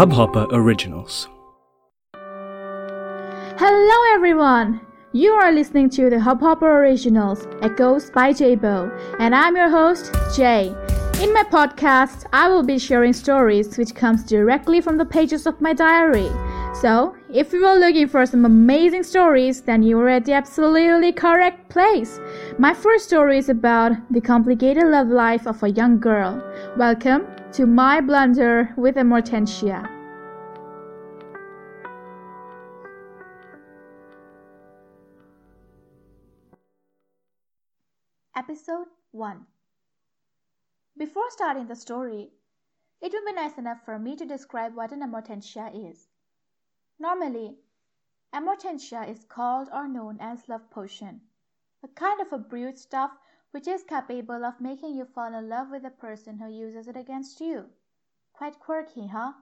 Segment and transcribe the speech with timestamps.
[0.00, 1.28] Hubhopper Originals.
[3.58, 4.80] Hello everyone!
[5.12, 10.68] You are listening to the Hubhopper Originals, Echoes by Jabo, and I'm your host, Jay.
[11.20, 15.60] In my podcast, I will be sharing stories which comes directly from the pages of
[15.60, 16.30] my diary.
[16.72, 21.12] So, if you are looking for some amazing stories, then you are at the absolutely
[21.12, 22.20] correct place.
[22.58, 26.40] My first story is about the complicated love life of a young girl.
[26.76, 29.84] Welcome to My Blunder with Amortentia.
[38.36, 39.44] Episode 1
[40.96, 42.30] Before starting the story,
[43.02, 46.09] it would be nice enough for me to describe what an amortentia is.
[47.02, 47.58] Normally,
[48.30, 51.22] amortentia is called or known as love potion,
[51.82, 53.12] a kind of a brewed stuff
[53.52, 56.98] which is capable of making you fall in love with the person who uses it
[56.98, 57.70] against you.
[58.34, 59.32] Quite quirky, huh?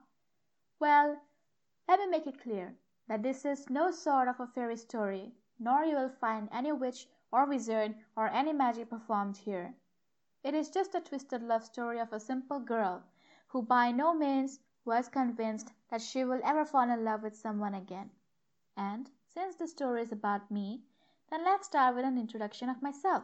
[0.79, 1.21] Well,
[1.85, 2.77] let me make it clear
[3.09, 7.09] that this is no sort of a fairy story, nor you will find any witch
[7.29, 9.75] or wizard or any magic performed here.
[10.45, 13.03] It is just a twisted love story of a simple girl
[13.47, 17.75] who by no means was convinced that she will ever fall in love with someone
[17.75, 18.09] again.
[18.75, 20.81] And since the story is about me,
[21.29, 23.23] then let's start with an introduction of myself.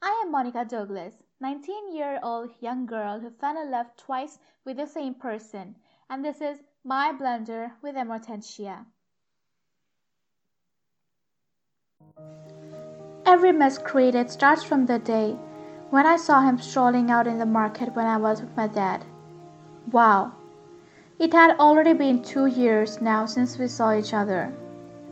[0.00, 4.78] I am Monica Douglas, 19 year old young girl who fell in love twice with
[4.78, 5.76] the same person,
[6.08, 8.86] and this is my blunder with Amortentia.
[13.26, 15.38] Every mess created starts from the day
[15.90, 19.04] when I saw him strolling out in the market when I was with my dad.
[19.90, 20.32] Wow!
[21.22, 24.52] It had already been two years now since we saw each other.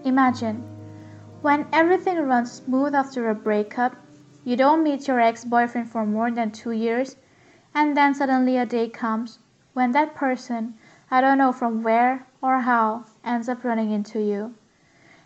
[0.02, 0.56] Imagine,
[1.40, 3.94] when everything runs smooth after a breakup
[4.42, 7.14] you don't meet your ex boyfriend for more than two years,
[7.76, 9.38] and then suddenly a day comes
[9.72, 10.74] when that person,
[11.12, 14.54] I don't know from where or how, ends up running into you.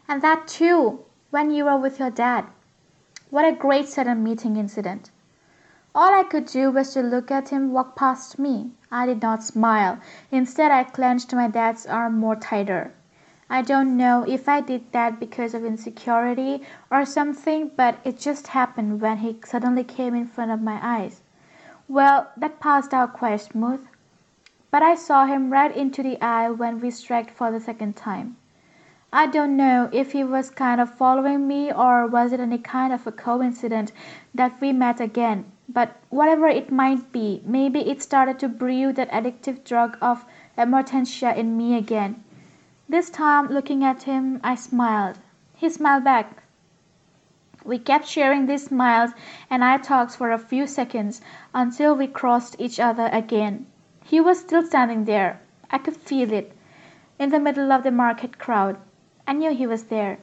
[0.07, 0.99] And that too,
[1.31, 2.45] when you are with your dad.
[3.31, 5.11] What a great sudden meeting incident.
[5.97, 8.73] All I could do was to look at him walk past me.
[8.91, 9.99] I did not smile.
[10.33, 12.93] Instead, I clenched my dad's arm more tighter.
[13.49, 18.49] I don't know if I did that because of insecurity or something, but it just
[18.49, 21.23] happened when he suddenly came in front of my eyes.
[21.87, 23.87] Well, that passed out quite smooth.
[24.73, 28.37] But I saw him right into the eye when we struck for the second time.
[29.13, 32.93] I don't know if he was kind of following me or was it any kind
[32.93, 33.93] of a coincidence
[34.35, 39.11] that we met again, but whatever it might be, maybe it started to brew that
[39.11, 40.27] addictive drug of
[40.59, 42.23] amortentia in me again.
[42.89, 45.19] This time, looking at him, I smiled.
[45.55, 46.43] He smiled back.
[47.65, 49.13] We kept sharing these smiles
[49.49, 51.23] and I talks for a few seconds
[51.55, 53.65] until we crossed each other again.
[54.05, 55.41] He was still standing there.
[55.71, 56.53] I could feel it.
[57.19, 58.77] In the middle of the market crowd.
[59.27, 60.19] I knew he was there.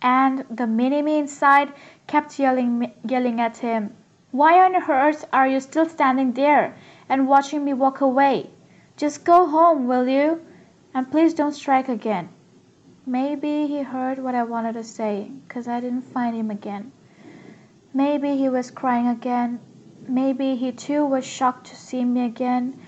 [0.00, 1.72] And the mini me inside
[2.06, 3.96] kept yelling, yelling at him,
[4.36, 6.76] Why on earth are you still standing there
[7.08, 8.50] and watching me walk away?
[8.98, 10.42] Just go home, will you?
[10.92, 12.28] And please don't strike again.
[13.06, 16.92] Maybe he heard what I wanted to say, 'cause I didn't find him again.
[17.94, 19.58] Maybe he was crying again.
[20.06, 22.78] Maybe he too was shocked to see me again.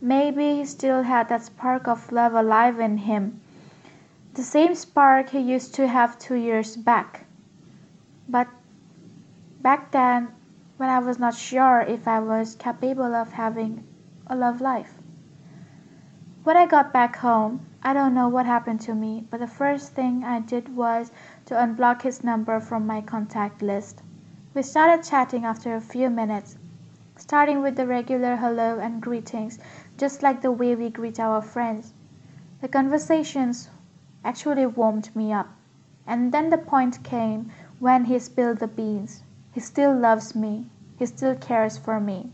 [0.00, 3.40] Maybe he still had that spark of love alive in him.
[4.34, 7.24] The same spark he used to have two years back.
[8.28, 8.46] But
[9.60, 10.28] back then,
[10.76, 13.84] when I was not sure if I was capable of having
[14.26, 14.94] a love life.
[16.44, 19.92] When I got back home, I don't know what happened to me, but the first
[19.92, 21.12] thing I did was
[21.46, 24.02] to unblock his number from my contact list.
[24.54, 26.58] We started chatting after a few minutes,
[27.16, 29.58] starting with the regular hello and greetings,
[29.96, 31.94] just like the way we greet our friends.
[32.60, 33.68] The conversations
[34.24, 35.48] actually warmed me up.
[36.06, 39.22] And then the point came when he spilled the beans.
[39.52, 40.70] He still loves me.
[40.98, 42.32] He still cares for me.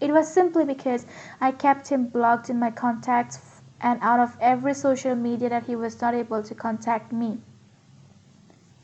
[0.00, 1.06] It was simply because
[1.40, 5.76] I kept him blocked in my contacts and out of every social media that he
[5.76, 7.40] was not able to contact me.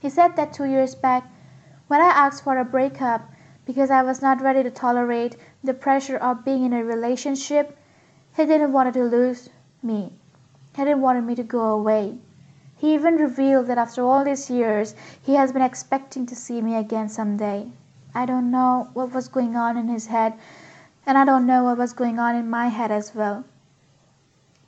[0.00, 1.24] He said that two years back,
[1.86, 3.30] when I asked for a breakup
[3.64, 7.76] because I was not ready to tolerate the pressure of being in a relationship,
[8.36, 9.50] he didn't want to lose
[9.82, 10.12] me.
[10.76, 12.18] He didn't want me to go away.
[12.78, 16.76] He even revealed that after all these years he has been expecting to see me
[16.76, 17.72] again some day.
[18.14, 20.34] I don't know what was going on in his head
[21.04, 23.44] and I don't know what was going on in my head as well.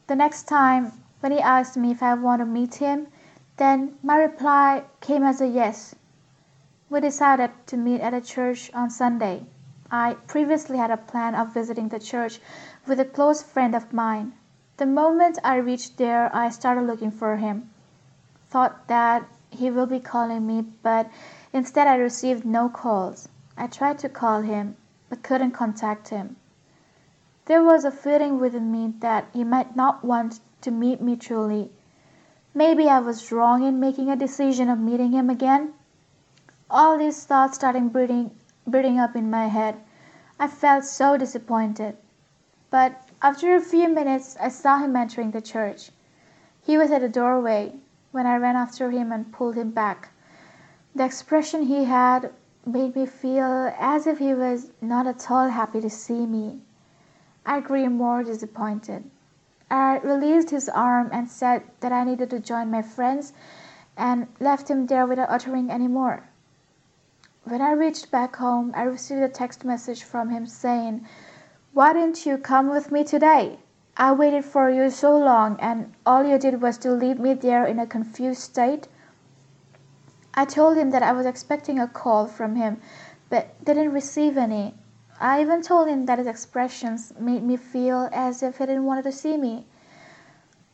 [0.09, 3.07] The next time when he asked me if I want to meet him,
[3.59, 5.95] then my reply came as a yes.
[6.89, 9.47] We decided to meet at a church on Sunday.
[9.89, 12.41] I previously had a plan of visiting the church
[12.89, 14.33] with a close friend of mine.
[14.79, 17.71] The moment I reached there I started looking for him.
[18.51, 21.09] Thought that he will be calling me, but
[21.53, 23.29] instead I received no calls.
[23.57, 24.77] I tried to call him,
[25.09, 26.35] but couldn't contact him.
[27.45, 31.71] There was a feeling within me that he might not want to meet me truly.
[32.53, 35.73] Maybe I was wrong in making a decision of meeting him again.
[36.69, 38.33] All these thoughts started breeding,
[38.67, 39.77] breeding up in my head.
[40.41, 41.97] I felt so disappointed.
[42.69, 45.93] But after a few minutes I saw him entering the church.
[46.63, 47.79] He was at the doorway
[48.13, 50.11] when I ran after him and pulled him back.
[50.95, 52.33] The expression he had
[52.67, 56.61] made me feel as if he was not at all happy to see me.
[57.47, 59.11] I grew more disappointed.
[59.71, 63.33] I released his arm and said that I needed to join my friends
[63.97, 66.25] and left him there without uttering any more.
[67.45, 71.07] When I reached back home I received a text message from him saying,
[71.73, 73.61] "Why didn't you come with me today?
[74.03, 77.67] I waited for you so long and all you did was to leave me there
[77.67, 78.89] in a confused state."
[80.33, 82.81] I told him that I was expecting a call from him
[83.29, 84.75] but didn't receive any.
[85.21, 89.05] I even told him that his expressions made me feel as if he didn't want
[89.05, 89.67] to see me.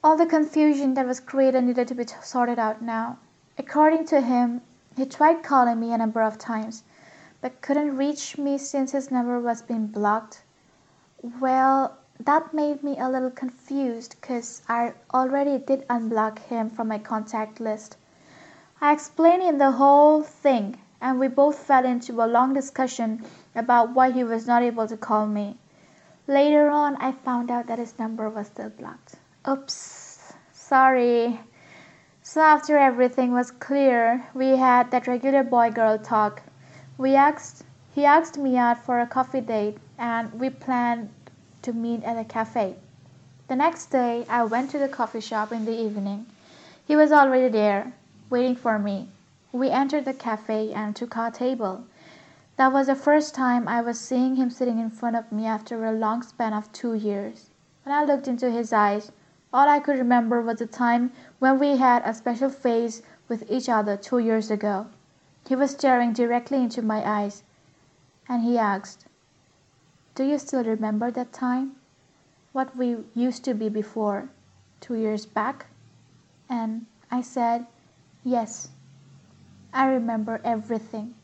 [0.05, 3.19] All the confusion that was created needed to be sorted out now.
[3.59, 4.61] According to him
[4.97, 6.85] he tried calling me a number of times,
[7.41, 10.45] but couldn't reach me since his number was being blocked.
[11.41, 16.99] Well, that made me a little confused because I already did unblock him from my
[16.99, 17.97] contact list.
[18.81, 23.25] I explained him the whole thing and we both fell into a long discussion
[23.55, 25.59] about why he was not able to call me.
[26.27, 29.17] Later on I found out that his number was still blocked.
[29.49, 31.41] Oops, sorry.
[32.23, 36.43] So after everything was clear we had that regular boy girl talk.
[36.99, 37.65] We asked
[37.95, 41.11] he asked me out for a coffee date and we planned
[41.67, 42.77] to meet at a cafe.
[43.49, 46.27] The next day I went to the coffee shop in the evening.
[46.87, 47.93] He was already there,
[48.31, 49.09] waiting for me.
[49.51, 51.85] We entered the cafe and took our table.
[52.57, 55.85] That was the first time I was seeing him sitting in front of me after
[55.85, 57.51] a long span of two years.
[57.83, 59.11] When I looked into his eyes
[59.53, 63.69] all I could remember was the time when we had a special phase with each
[63.69, 64.87] other two years ago.
[65.49, 67.43] He was staring directly into my eyes,
[68.29, 69.07] and he asked,
[70.17, 71.77] "Do you still remember that time?
[72.53, 74.31] What we used to be before,
[74.81, 75.67] two years back?"
[76.49, 77.67] And I said,
[78.25, 78.71] "Yes,
[79.75, 81.15] I remember everything,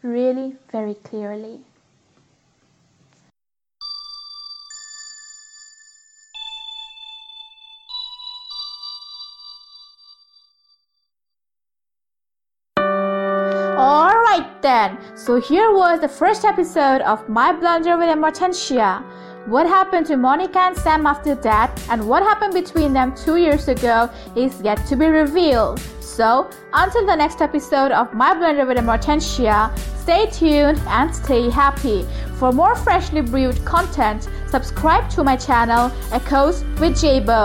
[0.00, 1.64] really very clearly."
[14.70, 19.02] Then, so here was the first episode of My Blunder with Amortentia.
[19.46, 23.66] What happened to Monica and Sam after that, and what happened between them two years
[23.66, 25.80] ago, is yet to be revealed.
[26.00, 29.58] So, until the next episode of My Blunder with Amortentia,
[30.02, 32.06] stay tuned and stay happy.
[32.38, 37.44] For more freshly brewed content, subscribe to my channel Echoes with Jabo.